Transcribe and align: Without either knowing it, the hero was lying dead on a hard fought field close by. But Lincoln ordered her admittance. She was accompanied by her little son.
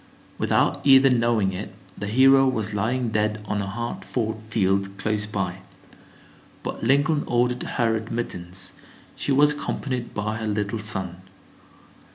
Without 0.39 0.81
either 0.83 1.11
knowing 1.11 1.53
it, 1.53 1.75
the 1.95 2.07
hero 2.07 2.47
was 2.47 2.73
lying 2.73 3.09
dead 3.09 3.39
on 3.45 3.61
a 3.61 3.67
hard 3.67 4.03
fought 4.03 4.41
field 4.41 4.97
close 4.97 5.27
by. 5.27 5.59
But 6.63 6.83
Lincoln 6.83 7.23
ordered 7.27 7.61
her 7.61 7.95
admittance. 7.95 8.73
She 9.15 9.31
was 9.31 9.53
accompanied 9.53 10.15
by 10.15 10.37
her 10.37 10.47
little 10.47 10.79
son. 10.79 11.21